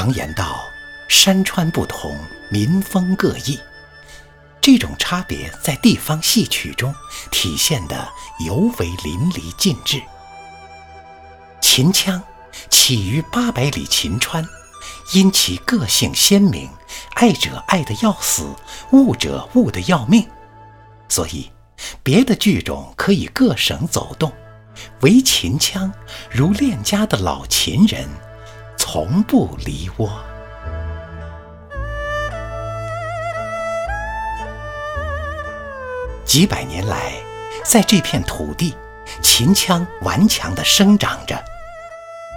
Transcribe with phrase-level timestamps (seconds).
[0.00, 0.64] 常言道
[1.08, 2.18] ：“山川不同，
[2.48, 3.60] 民风各异。”
[4.58, 6.94] 这种差别在地方戏曲中
[7.30, 8.08] 体现得
[8.46, 10.00] 尤为淋漓尽致。
[11.60, 12.22] 秦腔
[12.70, 14.42] 起于八百里秦川，
[15.12, 16.70] 因其个性鲜明，
[17.16, 18.54] 爱者爱得要死，
[18.92, 20.26] 恶者恶得要命，
[21.10, 21.50] 所以
[22.02, 24.32] 别的剧种可以各省走动，
[25.02, 25.92] 唯秦腔
[26.30, 28.08] 如恋家的老秦人，
[28.92, 30.10] 从不离窝。
[36.24, 37.12] 几百年来，
[37.64, 38.74] 在这片土地，
[39.22, 41.40] 秦腔顽强地生长着。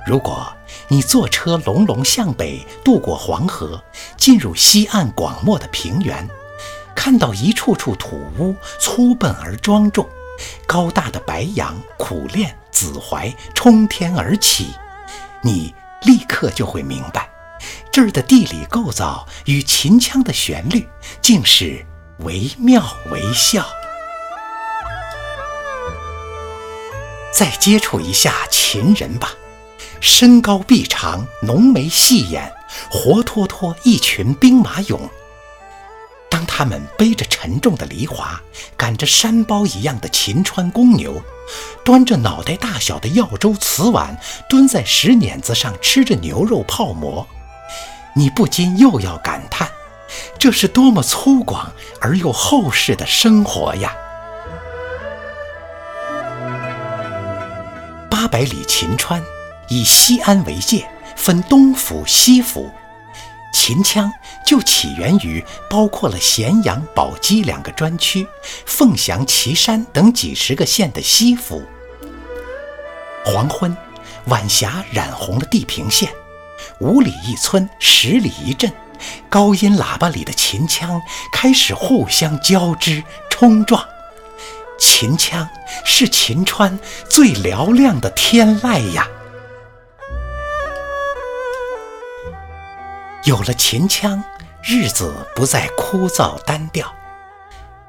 [0.06, 0.48] 如果
[0.90, 3.84] 你坐车隆隆向北渡过黄河，
[4.16, 6.30] 进入西岸广袤的平原，
[6.94, 10.08] 看到一处处土屋粗笨而庄重，
[10.68, 14.76] 高大的白杨、苦楝、紫槐冲天而起，
[15.42, 15.74] 你
[16.06, 17.30] 立刻就会明白，
[17.92, 20.88] 这儿的地理构造与秦腔的旋律
[21.22, 21.86] 竟是
[22.20, 23.66] 惟妙惟肖。
[27.34, 29.32] 再接触一下秦人吧，
[30.00, 32.54] 身高臂长，浓眉细眼，
[32.92, 35.10] 活脱脱一群兵马俑。
[36.56, 38.38] 他们背着沉重的犁铧，
[38.78, 41.20] 赶着山包一样的秦川公牛，
[41.84, 44.16] 端着脑袋大小的耀州瓷碗，
[44.48, 47.26] 蹲在石碾子上吃着牛肉泡馍，
[48.16, 49.68] 你不禁又要感叹：
[50.38, 51.66] 这是多么粗犷
[52.00, 53.92] 而又厚实的生活呀！
[58.12, 59.24] 八百里秦川，
[59.70, 62.70] 以西安为界，分东府、西府。
[63.66, 64.12] 秦腔
[64.46, 68.28] 就起源于包括了咸阳、宝鸡两个专区、
[68.66, 71.64] 凤翔、岐山等几十个县的西府。
[73.24, 73.74] 黄昏，
[74.26, 76.10] 晚霞染红了地平线，
[76.80, 78.70] 五里一村，十里一镇，
[79.30, 83.82] 高音喇叭里的秦腔开始互相交织冲撞。
[84.78, 85.48] 秦腔
[85.86, 86.78] 是秦川
[87.10, 89.08] 最嘹亮的天籁呀！
[93.26, 94.22] 有了秦腔，
[94.62, 96.94] 日子不再枯燥单调。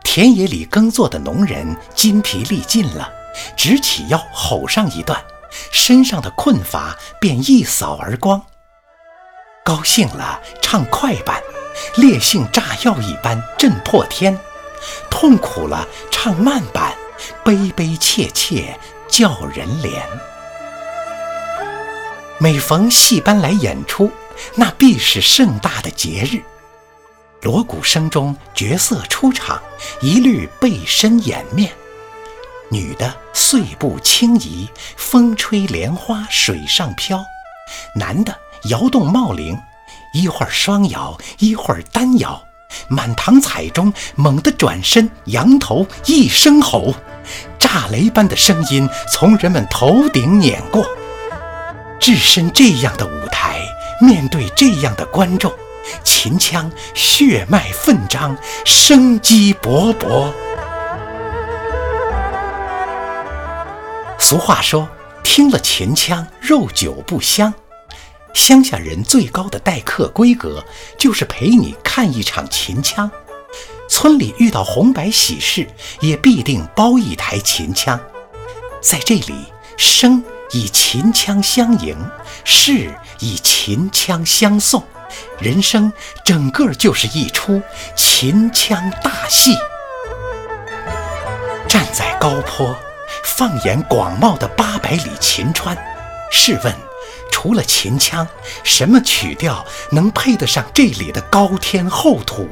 [0.05, 3.11] 田野里耕作的农人筋疲力尽了，
[3.56, 5.21] 直起腰吼上一段，
[5.72, 8.41] 身上的困乏便一扫而光。
[9.65, 11.43] 高兴了唱快板，
[11.97, 14.39] 烈性炸药一般震破天。
[15.11, 16.95] 痛苦了，唱慢板，
[17.45, 18.78] 悲悲切切
[19.09, 20.01] 叫人怜。
[22.39, 24.12] 每逢戏班来演出，
[24.55, 26.43] 那必是盛大的节日。
[27.43, 29.62] 锣鼓声中，角色出场，
[30.00, 31.72] 一律背身掩面。
[32.71, 37.19] 女的碎步轻移，风吹莲花水上飘；
[37.95, 38.34] 男的
[38.71, 39.59] 摇动帽铃，
[40.15, 42.43] 一会儿双摇，一会儿单摇。
[42.89, 46.95] 满堂彩中，猛地转身，扬头一声吼，
[47.59, 50.84] 炸雷般的声音从人们头顶碾过。
[52.01, 53.61] 置身这样的舞台，
[54.04, 55.50] 面对这样的观众，
[56.04, 60.31] 秦腔血脉奋张，生机勃勃。
[64.19, 64.87] 俗话说
[65.25, 67.53] ：“听了秦腔，肉酒不香。”
[68.34, 70.62] 乡下人最高的待客规格，
[70.98, 73.10] 就是陪你看一场秦腔。
[73.88, 75.66] 村里遇到红白喜事，
[76.00, 77.98] 也必定包一台秦腔。
[78.82, 79.47] 在这里，
[79.78, 80.22] 生
[80.54, 81.97] 以秦腔相迎，
[82.45, 84.86] 事以秦腔相送，
[85.41, 85.92] 人生
[86.24, 87.60] 整个就是一出
[87.97, 89.53] 秦腔大戏。
[91.66, 92.72] 站在高坡，
[93.24, 95.77] 放眼广袤的八百里秦川，
[96.30, 96.72] 试问？
[97.33, 98.24] 除了秦腔，
[98.62, 102.48] 什么曲调能配得上这里的高天厚土？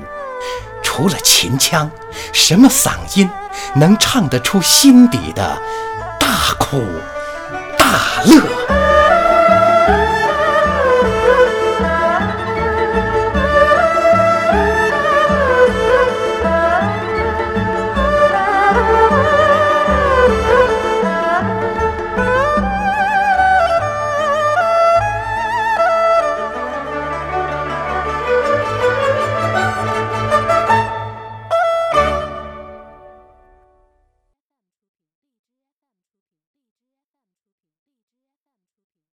[0.82, 1.88] 除了秦腔，
[2.32, 3.31] 什么嗓音
[3.76, 5.56] 能唱得出心底的
[6.19, 6.82] 大苦
[7.93, 8.81] 大乐？